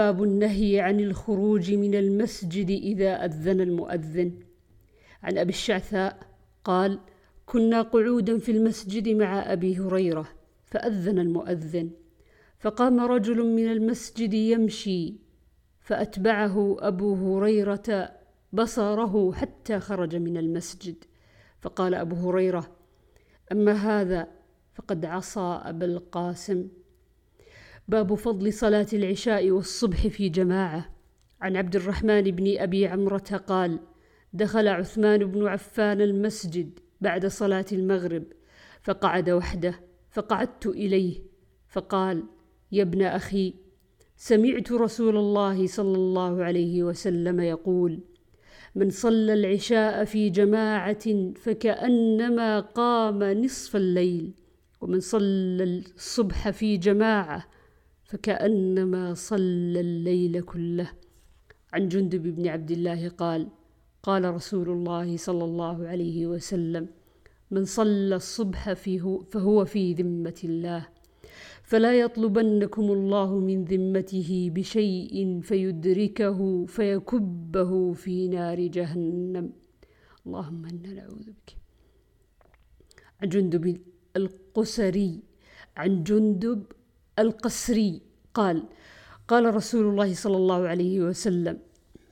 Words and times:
باب 0.00 0.22
النهي 0.22 0.80
عن 0.80 1.00
الخروج 1.00 1.72
من 1.72 1.94
المسجد 1.94 2.70
إذا 2.70 3.24
أذن 3.24 3.60
المؤذن. 3.60 4.32
عن 5.22 5.38
أبي 5.38 5.50
الشعثاء 5.50 6.18
قال 6.64 7.00
كنا 7.46 7.82
قعودا 7.82 8.38
في 8.38 8.52
المسجد 8.52 9.08
مع 9.08 9.52
أبي 9.52 9.78
هريرة 9.78 10.28
فأذن 10.64 11.18
المؤذن. 11.18 11.90
فقام 12.58 13.00
رجل 13.00 13.46
من 13.46 13.72
المسجد 13.72 14.34
يمشي 14.34 15.14
فأتبعه 15.80 16.76
أبو 16.80 17.14
هريرة 17.14 18.10
بصره 18.52 19.32
حتى 19.32 19.80
خرج 19.80 20.16
من 20.16 20.36
المسجد. 20.36 21.04
فقال 21.60 21.94
أبو 21.94 22.30
هريرة 22.30 22.76
أما 23.52 23.72
هذا 23.72 24.28
فقد 24.74 25.04
عصى 25.04 25.60
أبا 25.64 25.86
القاسم. 25.86 26.68
باب 27.90 28.14
فضل 28.14 28.52
صلاة 28.52 28.86
العشاء 28.92 29.50
والصبح 29.50 30.06
في 30.06 30.28
جماعة. 30.28 30.94
عن 31.40 31.56
عبد 31.56 31.76
الرحمن 31.76 32.22
بن 32.22 32.58
أبي 32.58 32.86
عمرة 32.86 33.42
قال 33.46 33.78
دخل 34.32 34.68
عثمان 34.68 35.24
بن 35.24 35.46
عفان 35.46 36.00
المسجد 36.00 36.78
بعد 37.00 37.26
صلاة 37.26 37.64
المغرب 37.72 38.24
فقعد 38.82 39.30
وحده 39.30 39.80
فقعدت 40.10 40.66
إليه 40.66 41.22
فقال 41.68 42.24
يا 42.72 42.82
ابن 42.82 43.02
أخي 43.02 43.54
سمعت 44.16 44.72
رسول 44.72 45.16
الله 45.16 45.66
صلى 45.66 45.96
الله 45.96 46.44
عليه 46.44 46.82
وسلم 46.82 47.40
يقول 47.40 48.00
من 48.74 48.90
صلى 48.90 49.34
العشاء 49.34 50.04
في 50.04 50.30
جماعة 50.30 51.32
فكأنما 51.34 52.60
قام 52.60 53.22
نصف 53.22 53.76
الليل 53.76 54.34
ومن 54.80 55.00
صلى 55.00 55.82
الصبح 55.96 56.50
في 56.50 56.76
جماعة 56.76 57.59
فكأنما 58.10 59.14
صلى 59.14 59.80
الليل 59.80 60.40
كله. 60.40 60.90
عن 61.72 61.88
جندب 61.88 62.22
بن 62.22 62.48
عبد 62.48 62.70
الله 62.70 63.08
قال 63.08 63.48
قال 64.02 64.34
رسول 64.34 64.68
الله 64.68 65.16
صلى 65.16 65.44
الله 65.44 65.88
عليه 65.88 66.26
وسلم 66.26 66.88
من 67.50 67.64
صلى 67.64 68.16
الصبح 68.16 68.72
فيه 68.72 69.18
فهو 69.30 69.64
في 69.64 69.94
ذمة 69.94 70.40
الله. 70.44 70.88
فلا 71.62 72.00
يطلبنكم 72.00 72.82
الله 72.82 73.38
من 73.38 73.64
ذمته 73.64 74.50
بشيء 74.54 75.40
فيدركه 75.40 76.66
فيكبه 76.66 77.92
في 77.92 78.28
نار 78.28 78.66
جهنم. 78.66 79.52
اللهم 80.26 80.66
إنا 80.66 80.92
نعوذ 80.98 81.30
بك. 81.30 81.48
عن 83.22 83.28
جندب 83.28 83.80
القسري 84.16 85.22
عن 85.76 86.02
جندب 86.02 86.62
القسري. 87.18 88.09
قال 88.34 88.62
قال 89.28 89.54
رسول 89.54 89.84
الله 89.86 90.14
صلى 90.14 90.36
الله 90.36 90.68
عليه 90.68 91.00
وسلم 91.00 91.58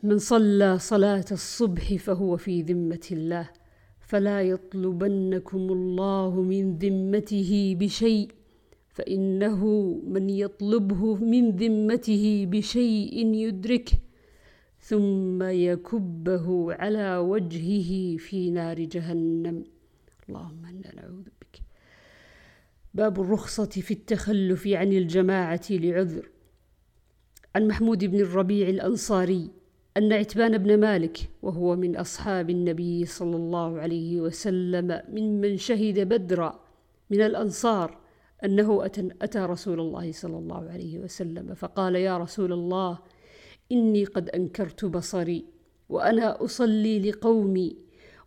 من 0.03 0.19
صلى 0.19 0.79
صلاة 0.79 1.25
الصبح 1.33 1.95
فهو 1.95 2.37
في 2.37 2.63
ذمة 2.63 3.07
الله 3.13 3.51
فلا 4.01 4.43
يطلبنكم 4.43 5.59
الله 5.59 6.43
من 6.43 6.79
ذمته 6.79 7.77
بشيء 7.81 8.29
فإنه 8.89 9.61
من 10.07 10.31
يطلبه 10.31 11.15
من 11.15 11.51
ذمته 11.51 12.47
بشيء 12.51 13.35
يدركه 13.35 13.99
ثم 14.81 15.43
يكبه 15.43 16.75
على 16.75 17.17
وجهه 17.17 18.17
في 18.17 18.51
نار 18.51 18.79
جهنم. 18.81 19.65
اللهم 20.29 20.63
إنا 20.67 20.95
نعوذ 20.95 21.28
باب 22.95 23.21
الرخصة 23.21 23.67
في 23.67 23.91
التخلف 23.91 24.67
عن 24.67 24.93
الجماعة 24.93 25.61
لعذر. 25.71 26.31
عن 27.57 27.69
محمود 27.69 28.05
بن 28.05 28.21
الربيع 28.21 28.69
الأنصاري 28.69 29.51
أن 29.97 30.13
عتبان 30.13 30.59
بن 30.59 30.81
مالك 30.81 31.19
وهو 31.43 31.77
من 31.77 31.97
أصحاب 31.97 32.51
النبي 32.51 33.05
صلى 33.05 33.37
الله 33.37 33.81
عليه 33.81 34.21
وسلم 34.21 35.03
ممن 35.09 35.57
شهد 35.57 36.09
بدرا 36.09 36.61
من 37.11 37.21
الأنصار 37.21 37.99
أنه 38.45 38.85
أتى 39.23 39.39
رسول 39.39 39.81
الله 39.81 40.13
صلى 40.13 40.39
الله 40.39 40.71
عليه 40.71 40.99
وسلم 40.99 41.55
فقال 41.55 41.97
يا 41.97 42.19
رسول 42.19 42.53
الله 42.53 42.99
إني 43.73 44.05
قد 44.05 44.29
أنكرت 44.29 44.85
بصري 44.85 45.45
وأنا 45.89 46.45
أصلي 46.45 47.11
لقومي 47.11 47.77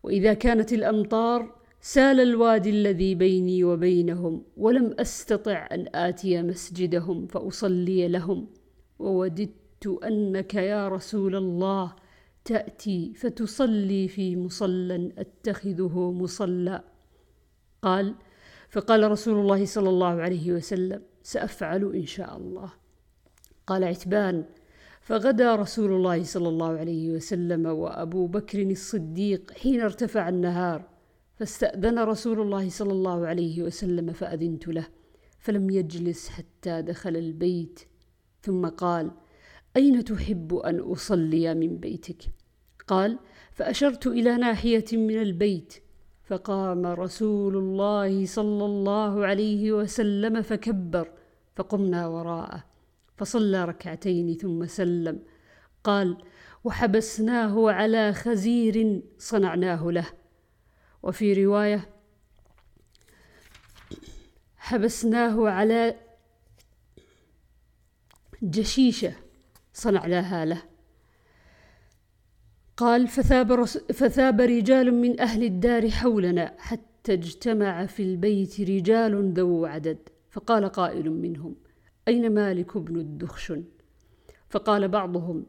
وإذا 0.03 0.33
كانت 0.33 0.73
الأمطار 0.73 1.60
سال 1.83 2.19
الوادي 2.19 2.69
الذي 2.69 3.15
بيني 3.15 3.63
وبينهم 3.63 4.43
ولم 4.57 4.95
أستطع 4.99 5.67
أن 5.71 5.85
آتي 5.95 6.41
مسجدهم 6.41 7.27
فأصلي 7.27 8.07
لهم. 8.07 8.47
ووددت 8.99 9.87
أنك 10.03 10.53
يا 10.55 10.87
رسول 10.87 11.35
الله 11.35 11.95
تأتي 12.45 13.13
فتصلي 13.13 14.07
في 14.07 14.37
مصلى 14.37 15.11
أتخذه 15.17 16.11
مصلى. 16.11 16.83
قال 17.81 18.15
فقال 18.69 19.11
رسول 19.11 19.39
الله 19.39 19.65
صلى 19.65 19.89
الله 19.89 20.21
عليه 20.21 20.51
وسلم 20.51 21.01
سأفعل 21.23 21.95
إن 21.95 22.05
شاء 22.05 22.37
الله. 22.37 22.73
قال 23.67 23.83
عتبان 23.83 24.45
فغدا 25.01 25.55
رسول 25.55 25.91
الله 25.91 26.23
صلى 26.23 26.49
الله 26.49 26.77
عليه 26.77 27.09
وسلم 27.09 27.65
وأبو 27.65 28.27
بكر 28.27 28.61
الصديق 28.61 29.51
حين 29.51 29.81
ارتفع 29.81 30.29
النهار. 30.29 31.00
فاستأذن 31.41 32.00
رسول 32.00 32.41
الله 32.41 32.69
صلى 32.69 32.91
الله 32.91 33.28
عليه 33.28 33.63
وسلم 33.63 34.13
فأذنت 34.13 34.68
له 34.68 34.88
فلم 35.40 35.69
يجلس 35.69 36.29
حتى 36.29 36.81
دخل 36.81 37.18
البيت. 37.18 37.79
ثم 38.41 38.66
قال 38.66 39.12
أين 39.78 40.03
تحب 40.03 40.56
أن 40.56 40.79
أصلي 40.79 41.56
من 41.56 41.78
بيتك؟ 41.78 42.24
قال 42.88 43.19
فأشرت 43.52 44.07
إلى 44.07 44.38
ناحية 44.38 44.85
من 44.94 45.22
البيت. 45.22 45.74
فقام 46.24 46.85
رسول 46.85 47.58
الله 47.58 48.25
صلى 48.25 48.66
الله 48.66 49.25
عليه 49.25 49.72
وسلم 49.72 50.41
فكبر 50.41 51.12
فقمنا 51.56 52.08
وراءه 52.08 52.63
فصلى 53.18 53.66
ركعتين 53.66 54.34
ثم 54.38 54.66
سلم. 54.66 55.19
قال 55.84 56.18
وحبسناه 56.63 57.72
على 57.72 58.13
خزير 58.13 59.02
صنعناه 59.18 59.91
له. 59.91 60.20
وفي 61.03 61.45
رواية 61.45 61.89
حبسناه 64.57 65.50
على 65.50 65.95
جشيشة 68.44 69.13
صنعناها 69.73 70.45
له 70.45 70.63
قال 72.78 73.07
فثاب, 73.07 73.51
رس 73.51 73.78
فثاب 73.78 74.41
رجال 74.41 74.94
من 74.94 75.19
أهل 75.19 75.44
الدار 75.44 75.90
حولنا 75.90 76.56
حتى 76.57 77.13
اجتمع 77.13 77.85
في 77.85 78.03
البيت 78.03 78.61
رجال 78.61 79.34
ذو 79.34 79.66
عدد. 79.66 79.97
فقال 80.31 80.66
قائل 80.66 81.09
منهم 81.09 81.56
أين 82.07 82.34
مالك 82.34 82.78
بن 82.78 83.00
الدخشن 83.00 83.63
فقال 84.50 84.88
بعضهم 84.88 85.45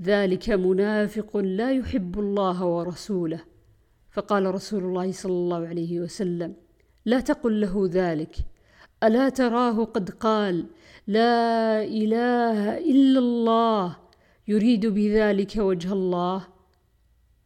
ذلك 0.00 0.50
منافق 0.50 1.36
لا 1.36 1.72
يحب 1.72 2.18
الله 2.18 2.64
ورسوله. 2.64 3.44
فقال 4.18 4.54
رسول 4.54 4.82
الله 4.84 5.12
صلى 5.12 5.32
الله 5.32 5.66
عليه 5.66 6.00
وسلم 6.00 6.54
لا 7.06 7.20
تقل 7.20 7.60
له 7.60 7.88
ذلك. 7.92 8.36
ألا 9.02 9.28
تراه 9.28 9.84
قد 9.84 10.10
قال 10.10 10.66
لا 11.06 11.82
إله 11.84 12.78
إلا 12.78 13.18
الله 13.18 13.96
يريد 14.48 14.86
بذلك 14.86 15.56
وجه 15.56 15.92
الله؟ 15.92 16.46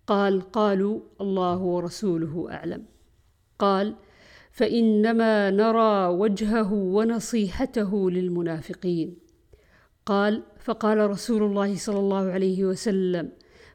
قال 0.07 0.41
قالوا 0.41 1.01
الله 1.21 1.59
ورسوله 1.59 2.47
أعلم. 2.51 2.85
قال 3.59 3.95
فإنما 4.53 5.51
نرى 5.51 6.07
وجهه 6.07 6.73
ونصيحته 6.73 8.11
للمنافقين. 8.11 9.19
قال 10.07 10.43
فقال 10.61 11.11
رسول 11.11 11.43
الله 11.43 11.77
صلى 11.77 11.99
الله 11.99 12.25
عليه 12.31 12.65
وسلم 12.65 13.33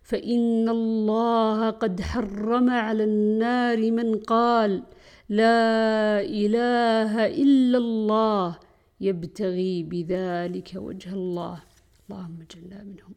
فإن 0.07 0.69
الله 0.69 1.69
قد 1.69 2.01
حرم 2.01 2.69
على 2.69 3.03
النار 3.03 3.91
من 3.91 4.19
قال 4.19 4.83
لا 5.29 6.21
إله 6.21 7.25
إلا 7.25 7.77
الله 7.77 8.59
يبتغي 9.01 9.83
بذلك 9.83 10.71
وجه 10.75 11.13
الله 11.13 11.63
اللهم 12.09 12.37
اجعلنا 12.41 12.83
منهم 12.83 13.13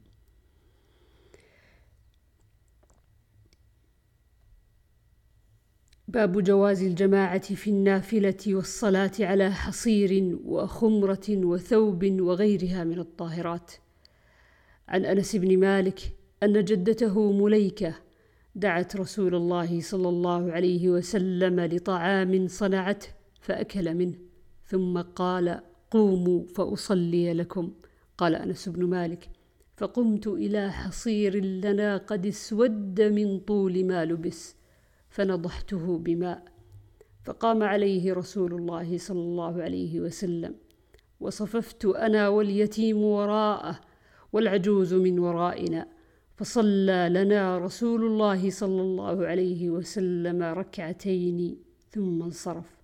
باب 6.09 6.43
جواز 6.43 6.83
الجماعة 6.83 7.55
في 7.55 7.71
النافلة 7.71 8.43
والصلاة 8.47 9.13
على 9.21 9.51
حصير 9.51 10.39
وخمرة 10.45 11.29
وثوب 11.29 12.21
وغيرها 12.21 12.85
من 12.85 12.99
الطاهرات. 12.99 13.73
عن 14.89 15.05
أنس 15.05 15.37
بن 15.37 15.59
مالك 15.59 16.20
أن 16.43 16.65
جدته 16.65 17.33
مليكة 17.33 17.95
دعت 18.55 18.97
رسول 18.97 19.35
الله 19.35 19.81
صلى 19.81 20.09
الله 20.09 20.53
عليه 20.53 20.89
وسلم 20.89 21.61
لطعام 21.61 22.49
صنعته 22.49 23.09
فأكل 23.41 23.95
منه 23.95 24.15
ثم 24.65 25.01
قال 25.01 25.61
قوموا 25.91 26.47
فأصلي 26.47 27.33
لكم. 27.33 27.73
قال 28.19 28.35
أنس 28.35 28.69
بن 28.69 28.85
مالك 28.85 29.31
فقمت 29.77 30.27
إلى 30.27 30.73
حصير 30.73 31.45
لنا 31.45 31.97
قد 31.97 32.27
اسود 32.27 33.01
من 33.01 33.41
طول 33.41 33.85
ما 33.85 34.05
لبس 34.05 34.57
فنضحته 35.09 35.99
بماء 35.99 36.45
فقام 37.25 37.63
عليه 37.63 38.13
رسول 38.13 38.55
الله 38.55 38.99
صلى 38.99 39.21
الله 39.21 39.63
عليه 39.63 40.01
وسلم 40.01 40.55
وصففت 41.21 41.85
أنا 41.85 42.29
واليتيم 42.29 43.03
وراءه 43.03 43.81
والعجوز 44.33 44.95
من 44.95 45.19
ورائنا 45.19 46.00
فصلى 46.41 47.09
لنا 47.13 47.59
رسول 47.59 48.05
الله 48.05 48.51
صلى 48.51 48.83
الله 48.83 49.27
عليه 49.27 49.71
وسلم 49.71 50.43
ركعتين 50.43 51.57
ثم 51.91 52.23
انصرف. 52.23 52.77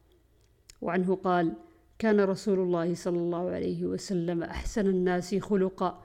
وعنه 0.83 1.15
قال 1.15 1.53
كان 1.99 2.21
رسول 2.21 2.59
الله 2.59 2.95
صلى 2.95 3.19
الله 3.19 3.51
عليه 3.51 3.87
وسلم 3.87 4.43
أحسن 4.43 4.87
الناس 4.87 5.35
خلقا 5.35 6.03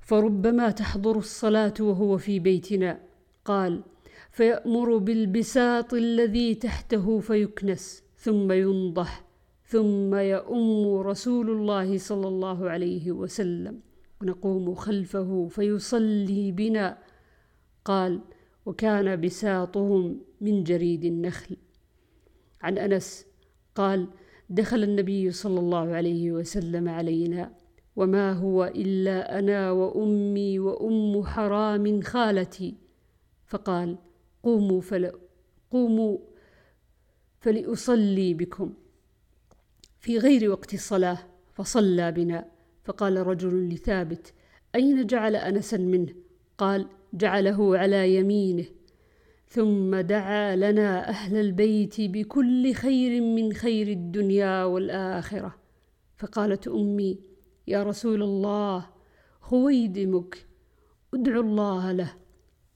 فربما 0.00 0.70
تحضر 0.70 1.18
الصلاة 1.18 1.74
وهو 1.80 2.18
في 2.18 2.38
بيتنا. 2.38 3.00
قال 3.44 3.82
فيأمر 4.30 4.96
بالبساط 4.96 5.94
الذي 5.94 6.54
تحته 6.54 7.18
فيكنس 7.18 8.02
ثم 8.16 8.52
ينضح 8.52 9.24
ثم 9.64 10.14
يؤم 10.14 10.98
رسول 10.98 11.50
الله 11.50 11.98
صلى 11.98 12.28
الله 12.28 12.70
عليه 12.70 13.12
وسلم. 13.12 13.89
ونقوم 14.20 14.74
خلفه 14.74 15.48
فيصلي 15.50 16.52
بنا. 16.52 16.98
قال 17.84 18.20
وكان 18.66 19.20
بساطهم 19.20 20.20
من 20.40 20.64
جريد 20.64 21.04
النخل. 21.04 21.56
عن 22.62 22.78
أنس 22.78 23.26
قال 23.74 24.08
دخل 24.50 24.82
النبي 24.82 25.30
صلى 25.30 25.60
الله 25.60 25.94
عليه 25.94 26.32
وسلم 26.32 26.88
علينا. 26.88 27.52
وما 27.96 28.32
هو 28.32 28.64
إلا 28.64 29.38
أنا 29.38 29.70
وأمي 29.70 30.58
وأم 30.58 31.24
حرام 31.24 32.02
خالتي. 32.02 32.74
فقال 33.46 33.98
قوموا 34.42 34.80
فل 34.80 35.12
قوموا 35.70 36.18
فلأصلي 37.40 38.34
بكم. 38.34 38.74
في 39.98 40.18
غير 40.18 40.50
وقت 40.50 40.74
الصلاة 40.74 41.18
فصلى 41.52 42.12
بنا. 42.12 42.59
فقال 42.84 43.26
رجل 43.26 43.68
لثابت 43.68 44.32
أين 44.74 45.06
جعل 45.06 45.36
انسا 45.36 45.76
منه؟ 45.76 46.14
قال 46.58 46.86
جعله 47.14 47.78
على 47.78 48.16
يمينه. 48.16 48.64
ثم 49.48 49.96
دعا 49.96 50.56
لنا 50.56 51.08
أهل 51.08 51.36
البيت 51.36 52.00
بكل 52.00 52.74
خير 52.74 53.20
من 53.20 53.52
خير 53.52 53.88
الدنيا 53.88 54.64
والآخرة. 54.64 55.54
فقالت 56.16 56.68
أمي 56.68 57.18
يا 57.68 57.82
رسول 57.82 58.22
الله 58.22 58.86
خويدمك 59.40 60.46
أدعو 61.14 61.40
الله 61.40 61.92
له. 61.92 62.14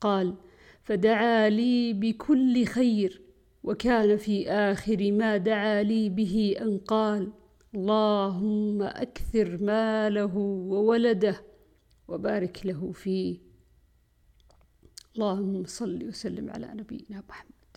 قال 0.01 0.35
فدعا 0.83 1.49
لي 1.49 1.93
بكل 1.93 2.65
خير 2.65 3.21
وكان 3.63 4.17
في 4.17 4.51
آخر 4.51 5.13
ما 5.13 5.37
دعا 5.37 5.83
لي 5.83 6.09
به 6.09 6.57
أن 6.61 6.79
قال. 6.79 7.33
اللهم 7.75 8.83
أكثر 8.83 9.59
ماله 9.59 10.37
وولده 10.73 11.37
وبارك 12.09 12.67
له 12.67 12.93
فيه. 12.93 13.39
اللهم 15.15 15.65
صل 15.67 16.09
وسلم 16.09 16.51
على 16.51 16.71
نبينا 16.75 17.23
محمد. 17.29 17.71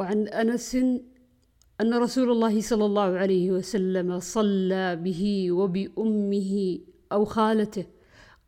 وعن 0.00 0.28
أنس 0.28 0.74
أن 1.80 1.94
رسول 1.94 2.30
الله 2.30 2.60
صلى 2.60 2.84
الله 2.84 3.02
عليه 3.02 3.50
وسلم 3.50 4.20
صلى 4.20 4.96
به 4.96 5.52
وبأمه 5.52 6.78
أو 7.12 7.24
خالته 7.24 7.86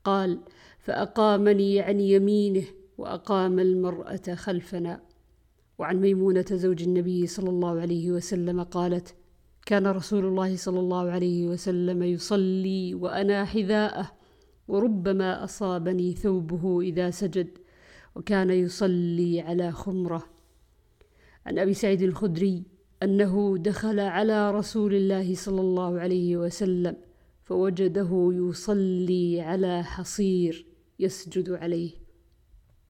قال 0.05 0.41
فأقامني 0.79 1.81
عن 1.81 2.01
يمينه 2.01 2.67
وأقام 2.99 3.59
المرأة 3.59 4.35
خلفنا. 4.35 5.01
وعن 5.79 5.97
ميمونة 6.01 6.47
زوج 6.51 6.83
النبي 6.83 7.27
صلى 7.27 7.51
الله 7.51 7.81
عليه 7.81 8.11
وسلم 8.11 8.63
قالت 8.63 9.15
كان 9.67 9.87
رسول 9.87 10.25
الله 10.25 10.57
صلى 10.57 10.81
الله 10.81 11.11
عليه 11.11 11.47
وسلم 11.47 12.03
يصلي 12.03 12.95
وأنا 12.95 13.45
حذاءه 13.45 14.13
وربما 14.69 15.45
أصابني 15.45 16.13
ثوبه 16.13 16.81
إذا 16.81 17.11
سجد 17.11 17.49
وكان 18.15 18.51
يصلي 18.51 19.41
على 19.41 19.73
خمرة. 19.73 20.25
عن 21.47 21.59
أبي 21.59 21.75
سعيد 21.75 22.03
الخدري 22.03 22.63
أنه 23.03 23.59
دخل 23.59 24.01
على 24.01 24.51
رسول 24.51 24.95
الله 24.95 25.35
صلى 25.35 25.61
الله 25.61 26.01
عليه 26.01 26.37
وسلم 26.37 26.97
فوجده 27.43 28.31
يصلي 28.33 29.41
على 29.41 29.85
حصير 29.85 30.67
يسجد 30.99 31.51
عليه. 31.51 32.06